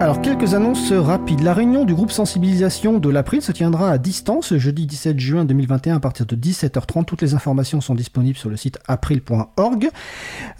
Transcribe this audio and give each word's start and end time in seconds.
Alors 0.00 0.20
quelques 0.20 0.54
annonces 0.54 0.92
rapides. 0.92 1.40
La 1.40 1.52
réunion 1.52 1.84
du 1.84 1.92
groupe 1.92 2.12
sensibilisation 2.12 3.00
de 3.00 3.08
l'April 3.08 3.42
se 3.42 3.50
tiendra 3.50 3.90
à 3.90 3.98
distance 3.98 4.56
jeudi 4.56 4.86
17 4.86 5.18
juin 5.18 5.44
2021 5.44 5.96
à 5.96 6.00
partir 6.00 6.24
de 6.24 6.36
17h30. 6.36 7.04
Toutes 7.04 7.20
les 7.20 7.34
informations 7.34 7.80
sont 7.80 7.96
disponibles 7.96 8.38
sur 8.38 8.48
le 8.48 8.56
site 8.56 8.78
april.org. 8.86 9.90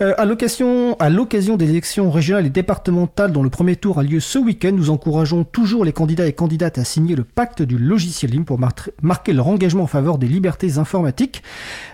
Euh, 0.00 0.14
à 0.18 0.24
l'occasion 0.24 1.56
des 1.56 1.70
élections 1.70 2.10
régionales 2.10 2.46
et 2.46 2.50
départementales 2.50 3.30
dont 3.30 3.44
le 3.44 3.48
premier 3.48 3.76
tour 3.76 4.00
a 4.00 4.02
lieu 4.02 4.18
ce 4.18 4.40
week-end, 4.40 4.72
nous 4.72 4.90
encourageons 4.90 5.44
toujours 5.44 5.84
les 5.84 5.92
candidats 5.92 6.26
et 6.26 6.32
candidates 6.32 6.78
à 6.78 6.84
signer 6.84 7.14
le 7.14 7.22
pacte 7.22 7.62
du 7.62 7.78
logiciel 7.78 8.32
libre 8.32 8.46
pour 8.46 8.58
marquer 8.58 9.32
leur 9.32 9.46
engagement 9.46 9.84
en 9.84 9.86
faveur 9.86 10.18
des 10.18 10.26
libertés 10.26 10.78
informatiques. 10.78 11.44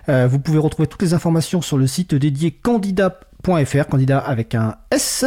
Euh, 0.08 0.26
vous 0.26 0.38
pouvez 0.38 0.58
retrouver 0.58 0.88
toutes 0.88 1.02
les 1.02 1.12
informations 1.12 1.60
sur 1.60 1.76
le 1.76 1.86
site 1.86 2.14
dédié 2.14 2.52
candidat 2.52 3.20
.fr, 3.44 3.86
candidat 3.88 4.18
avec 4.18 4.54
un 4.54 4.76
S. 4.90 5.24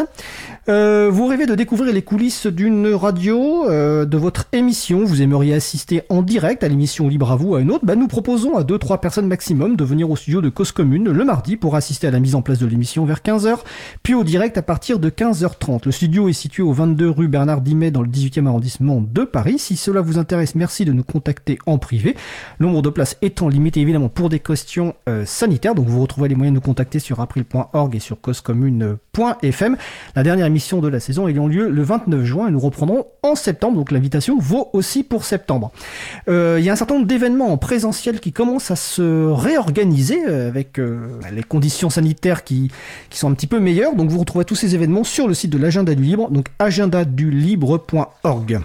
Euh, 0.69 1.09
vous 1.09 1.27
rêvez 1.27 1.45
de 1.45 1.55
découvrir 1.55 1.93
les 1.93 2.01
coulisses 2.01 2.45
d'une 2.47 2.93
radio, 2.93 3.69
euh, 3.69 4.03
de 4.03 4.17
votre 4.17 4.47
émission, 4.51 5.05
vous 5.05 5.21
aimeriez 5.21 5.53
assister 5.53 6.01
en 6.09 6.21
direct 6.21 6.61
à 6.61 6.67
l'émission 6.67 7.07
Libre 7.07 7.31
à 7.31 7.37
vous, 7.37 7.55
à 7.55 7.61
une 7.61 7.71
autre, 7.71 7.85
bah, 7.85 7.95
nous 7.95 8.07
proposons 8.07 8.57
à 8.57 8.63
2-3 8.63 8.99
personnes 8.99 9.27
maximum 9.27 9.77
de 9.77 9.83
venir 9.85 10.09
au 10.09 10.15
studio 10.15 10.41
de 10.41 10.49
Cause 10.49 10.73
Commune 10.73 11.09
le 11.09 11.23
mardi 11.23 11.55
pour 11.55 11.75
assister 11.75 12.07
à 12.07 12.11
la 12.11 12.19
mise 12.19 12.35
en 12.35 12.41
place 12.41 12.59
de 12.59 12.65
l'émission 12.65 13.05
vers 13.05 13.19
15h, 13.19 13.59
puis 14.03 14.13
au 14.13 14.23
direct 14.23 14.57
à 14.57 14.61
partir 14.61 14.99
de 14.99 15.09
15h30. 15.09 15.85
Le 15.85 15.91
studio 15.91 16.27
est 16.27 16.33
situé 16.33 16.63
au 16.63 16.73
22 16.73 17.09
rue 17.09 17.27
Bernard 17.27 17.61
Dimet 17.61 17.91
dans 17.91 18.01
le 18.01 18.09
18e 18.09 18.47
arrondissement 18.47 19.01
de 19.01 19.23
Paris. 19.23 19.59
Si 19.59 19.77
cela 19.77 20.01
vous 20.01 20.17
intéresse, 20.17 20.55
merci 20.55 20.85
de 20.85 20.91
nous 20.91 21.03
contacter 21.03 21.59
en 21.65 21.77
privé. 21.77 22.15
Nombre 22.59 22.81
de 22.81 22.89
places 22.89 23.17
étant 23.21 23.47
limité 23.47 23.79
évidemment 23.79 24.09
pour 24.09 24.29
des 24.29 24.39
questions 24.39 24.95
euh, 25.07 25.25
sanitaires, 25.25 25.75
donc 25.75 25.87
vous 25.87 26.01
retrouvez 26.01 26.29
les 26.29 26.35
moyens 26.35 26.53
de 26.53 26.59
nous 26.59 26.65
contacter 26.65 26.99
sur 26.99 27.19
april.org 27.19 27.95
et 27.95 27.99
sur 27.99 28.06
causecommune.fm. 28.15 29.77
La 30.15 30.23
dernière 30.23 30.45
émission 30.45 30.79
de 30.79 30.87
la 30.87 30.99
saison 30.99 31.27
ayant 31.27 31.47
lieu 31.47 31.69
le 31.69 31.83
29 31.83 32.23
juin 32.23 32.47
et 32.47 32.51
nous 32.51 32.59
reprendrons 32.59 33.05
en 33.23 33.35
septembre, 33.35 33.77
donc 33.77 33.91
l'invitation 33.91 34.37
vaut 34.39 34.69
aussi 34.73 35.03
pour 35.03 35.25
septembre. 35.25 35.71
Euh, 36.29 36.57
il 36.59 36.65
y 36.65 36.69
a 36.69 36.73
un 36.73 36.75
certain 36.75 36.95
nombre 36.95 37.07
d'événements 37.07 37.51
en 37.51 37.57
présentiel 37.57 38.19
qui 38.19 38.33
commencent 38.33 38.71
à 38.71 38.75
se 38.75 39.27
réorganiser 39.27 40.19
euh, 40.27 40.47
avec 40.47 40.79
euh, 40.79 41.19
les 41.33 41.43
conditions 41.43 41.89
sanitaires 41.89 42.43
qui, 42.43 42.71
qui 43.09 43.17
sont 43.17 43.29
un 43.29 43.33
petit 43.33 43.47
peu 43.47 43.59
meilleures. 43.59 43.95
Donc 43.95 44.09
vous 44.09 44.19
retrouvez 44.19 44.45
tous 44.45 44.55
ces 44.55 44.75
événements 44.75 45.03
sur 45.03 45.27
le 45.27 45.33
site 45.33 45.51
de 45.51 45.57
l'agenda 45.57 45.95
du 45.95 46.03
libre, 46.03 46.29
donc 46.29 46.47
agendadulibre.org. 46.59 48.61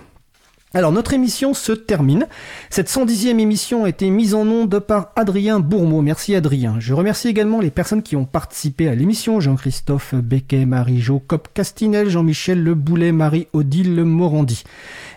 Alors 0.74 0.90
notre 0.90 1.12
émission 1.12 1.52
se 1.52 1.72
termine. 1.72 2.26
Cette 2.70 2.88
110e 2.88 3.38
émission 3.38 3.84
a 3.84 3.90
été 3.90 4.08
mise 4.08 4.34
en 4.34 4.46
onde 4.46 4.78
par 4.78 5.12
Adrien 5.16 5.60
Bourmeau. 5.60 6.00
Merci 6.00 6.34
Adrien. 6.34 6.76
Je 6.78 6.94
remercie 6.94 7.28
également 7.28 7.60
les 7.60 7.70
personnes 7.70 8.02
qui 8.02 8.16
ont 8.16 8.24
participé 8.24 8.88
à 8.88 8.94
l'émission. 8.94 9.38
Jean-Christophe 9.38 10.14
Becquet, 10.14 10.64
Marie-Jo 10.64 11.18
Cop-Castinel, 11.18 12.08
Jean-Michel 12.08 12.62
Le 12.62 12.74
Boulet, 12.74 13.12
Marie-Odile 13.12 14.02
Morandi. 14.04 14.64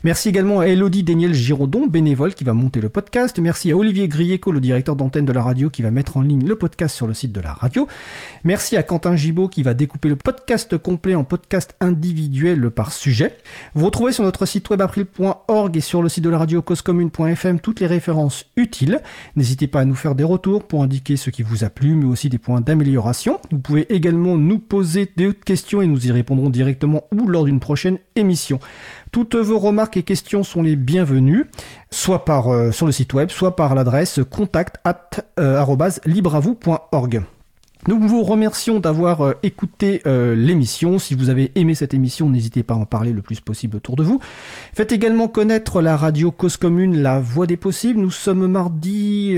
Merci 0.06 0.30
également 0.30 0.60
à 0.60 0.68
Elodie 0.68 1.02
Daniel 1.02 1.34
Giraudon, 1.34 1.88
bénévole, 1.88 2.36
qui 2.36 2.44
va 2.44 2.54
monter 2.54 2.80
le 2.80 2.90
podcast. 2.90 3.40
Merci 3.40 3.72
à 3.72 3.76
Olivier 3.76 4.08
Grieco, 4.08 4.52
le 4.52 4.60
directeur 4.60 4.96
d'antenne 4.96 5.26
de 5.26 5.34
la 5.34 5.42
radio, 5.42 5.72
qui 5.72 5.82
va 5.82 5.90
mettre 5.90 6.18
en 6.18 6.22
ligne 6.22 6.46
le 6.46 6.56
podcast 6.56 6.96
sur 6.96 7.08
le 7.08 7.16
site 7.16 7.32
de 7.32 7.42
la 7.42 7.54
radio. 7.54 7.88
Merci 8.44 8.78
à 8.78 8.84
Quentin 8.84 9.16
Gibaud, 9.16 9.48
qui 9.48 9.64
va 9.64 9.74
découper 9.74 10.08
le 10.10 10.16
podcast 10.16 10.78
complet 10.78 11.16
en 11.16 11.24
podcast 11.24 11.76
individuel 11.80 12.70
par 12.70 12.92
sujet. 12.92 13.36
Vous 13.74 13.84
retrouvez 13.84 14.12
sur 14.12 14.24
notre 14.24 14.46
site 14.46 14.70
web 14.70 14.80
april.org 14.82 15.76
et 15.76 15.82
sur 15.82 16.04
le 16.04 16.10
site 16.10 16.24
de 16.24 16.30
la 16.30 16.38
radio 16.38 16.62
causecommune.fm 16.62 17.60
toutes 17.60 17.80
les 17.80 17.88
références 17.88 18.46
utiles. 18.58 19.02
N'hésitez 19.36 19.66
pas 19.66 19.80
à 19.80 19.86
nous 19.86 19.96
faire 19.96 20.14
des 20.14 20.24
retours 20.24 20.68
pour 20.68 20.84
indiquer 20.84 21.18
ce 21.18 21.32
qui 21.32 21.42
vous 21.42 21.64
a 21.64 21.72
plu, 21.72 21.96
mais 21.96 22.06
aussi 22.06 22.30
des 22.30 22.38
points 22.38 22.62
d'amélioration. 22.62 23.40
Vous 23.50 23.58
pouvez 23.58 23.92
également 23.92 24.38
nous 24.38 24.60
poser 24.60 25.12
des 25.18 25.34
questions 25.34 25.82
et 25.82 25.88
nous 25.88 26.06
y 26.06 26.12
répondrons 26.12 26.52
directement 26.52 27.06
ou 27.12 27.28
lors 27.28 27.46
d'une 27.46 27.60
prochaine 27.60 27.98
émission. 28.16 28.60
Toutes 29.16 29.36
vos 29.36 29.60
remarques 29.60 29.96
et 29.96 30.04
questions 30.04 30.44
sont 30.44 30.62
les 30.62 30.76
bienvenues, 30.76 31.46
soit 31.90 32.26
euh, 32.50 32.74
sur 32.74 32.86
le 32.86 32.92
site 32.92 33.14
web, 33.14 33.30
soit 33.30 33.56
par 33.56 33.74
l'adresse 33.74 34.20
contact 34.30 34.76
euh, 35.40 35.64
Nous 37.88 38.08
vous 38.10 38.24
remercions 38.24 38.82
d'avoir 38.82 39.22
euh, 39.22 39.34
écouté 39.42 40.02
l'émission. 40.06 41.00
Si 41.00 41.16
vous 41.16 41.30
avez 41.30 41.54
aimé 41.56 41.76
cette 41.76 41.94
émission, 41.94 42.30
n'hésitez 42.30 42.62
pas 42.62 42.74
à 42.74 42.78
en 42.78 42.86
parler 42.86 43.14
le 43.14 43.22
plus 43.22 43.40
possible 43.40 43.78
autour 43.78 43.96
de 43.96 44.04
vous. 44.04 44.20
Faites 44.74 44.92
également 44.92 45.30
connaître 45.30 45.82
la 45.82 45.96
radio 45.96 46.32
Cause 46.32 46.58
Commune, 46.58 47.02
la 47.02 47.22
voix 47.22 47.48
des 47.48 47.56
possibles. 47.56 48.02
Nous 48.02 48.12
sommes 48.12 48.48
mardi 48.48 49.38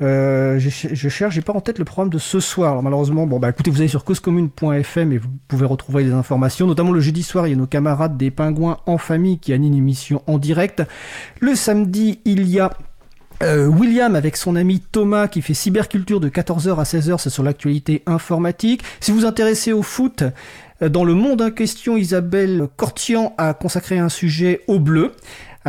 je, 0.00 0.58
je, 0.92 1.08
cherche, 1.08 1.34
j'ai 1.34 1.40
pas 1.40 1.52
en 1.52 1.60
tête 1.60 1.78
le 1.78 1.84
programme 1.84 2.10
de 2.10 2.18
ce 2.18 2.40
soir. 2.40 2.72
Alors 2.72 2.82
malheureusement, 2.82 3.26
bon 3.26 3.38
bah 3.38 3.50
écoutez, 3.50 3.70
vous 3.70 3.80
allez 3.80 3.88
sur 3.88 4.04
causecommune.fm 4.04 5.12
et 5.12 5.18
vous 5.18 5.28
pouvez 5.48 5.66
retrouver 5.66 6.04
des 6.04 6.12
informations. 6.12 6.66
Notamment 6.66 6.92
le 6.92 7.00
jeudi 7.00 7.22
soir, 7.22 7.46
il 7.46 7.50
y 7.50 7.54
a 7.54 7.56
nos 7.56 7.66
camarades 7.66 8.16
des 8.16 8.30
Pingouins 8.30 8.78
en 8.86 8.98
famille 8.98 9.38
qui 9.38 9.52
animent 9.52 9.72
une 9.72 9.78
émission 9.78 10.22
en 10.26 10.38
direct. 10.38 10.82
Le 11.40 11.54
samedi, 11.54 12.20
il 12.24 12.48
y 12.48 12.60
a 12.60 12.70
euh, 13.42 13.66
William 13.66 14.16
avec 14.16 14.36
son 14.36 14.56
ami 14.56 14.80
Thomas 14.80 15.28
qui 15.28 15.42
fait 15.42 15.54
cyberculture 15.54 16.18
de 16.18 16.28
14h 16.28 16.76
à 16.76 16.82
16h, 16.82 17.18
c'est 17.18 17.30
sur 17.30 17.44
l'actualité 17.44 18.02
informatique. 18.06 18.82
Si 18.98 19.12
vous 19.12 19.20
vous 19.20 19.26
intéressez 19.26 19.72
au 19.72 19.82
foot, 19.82 20.24
euh, 20.82 20.88
dans 20.88 21.04
le 21.04 21.14
monde 21.14 21.40
en 21.42 21.50
question, 21.50 21.96
Isabelle 21.96 22.68
Cortian 22.76 23.34
a 23.38 23.54
consacré 23.54 23.98
un 23.98 24.08
sujet 24.08 24.62
au 24.66 24.80
bleu. 24.80 25.12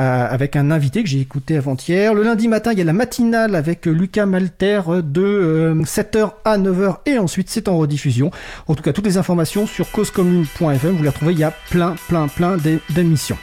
Avec 0.01 0.55
un 0.55 0.71
invité 0.71 1.03
que 1.03 1.09
j'ai 1.09 1.19
écouté 1.19 1.57
avant-hier. 1.57 2.13
Le 2.13 2.23
lundi 2.23 2.47
matin, 2.47 2.71
il 2.71 2.77
y 2.77 2.81
a 2.81 2.85
la 2.85 2.93
matinale 2.93 3.53
avec 3.53 3.85
Lucas 3.85 4.25
Malter 4.25 4.81
de 5.03 5.75
7h 5.83 6.17
euh, 6.17 6.27
à 6.45 6.57
9h 6.57 6.99
et 7.05 7.17
ensuite 7.17 7.49
c'est 7.49 7.67
en 7.67 7.77
rediffusion. 7.77 8.31
En 8.67 8.75
tout 8.75 8.83
cas, 8.83 8.93
toutes 8.93 9.05
les 9.05 9.17
informations 9.17 9.67
sur 9.67 9.91
causecommune.fm, 9.91 10.95
vous 10.95 11.03
les 11.03 11.09
retrouvez, 11.09 11.33
il 11.33 11.39
y 11.39 11.43
a 11.43 11.53
plein, 11.69 11.95
plein, 12.07 12.29
plein 12.29 12.55
d'émissions. 12.89 13.37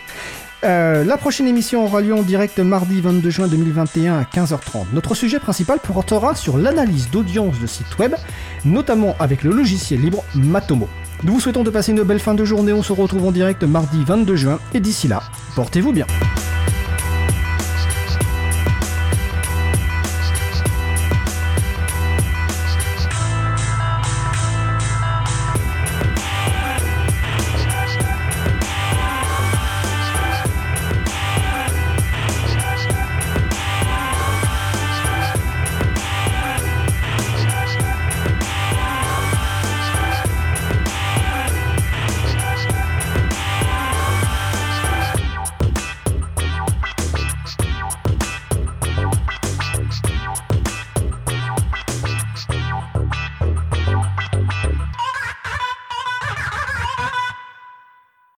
Euh, 0.64 1.04
la 1.04 1.18
prochaine 1.18 1.46
émission 1.46 1.84
aura 1.84 2.00
lieu 2.00 2.14
en 2.14 2.22
direct 2.22 2.58
mardi 2.58 3.02
22 3.02 3.28
juin 3.28 3.48
2021 3.48 4.18
à 4.18 4.22
15h30. 4.22 4.86
Notre 4.94 5.14
sujet 5.14 5.38
principal 5.38 5.78
portera 5.78 6.34
sur 6.34 6.56
l'analyse 6.56 7.10
d'audience 7.10 7.60
de 7.60 7.66
sites 7.66 7.98
web, 7.98 8.14
notamment 8.64 9.14
avec 9.20 9.42
le 9.42 9.52
logiciel 9.52 10.00
libre 10.00 10.24
Matomo. 10.34 10.88
Nous 11.22 11.34
vous 11.34 11.40
souhaitons 11.40 11.64
de 11.64 11.70
passer 11.70 11.92
une 11.92 12.02
belle 12.02 12.20
fin 12.20 12.34
de 12.34 12.44
journée, 12.46 12.72
on 12.72 12.82
se 12.82 12.94
retrouve 12.94 13.26
en 13.26 13.32
direct 13.32 13.62
mardi 13.62 14.02
22 14.04 14.36
juin, 14.36 14.58
et 14.72 14.80
d'ici 14.80 15.06
là, 15.06 15.22
portez-vous 15.54 15.92
bien. 15.92 16.06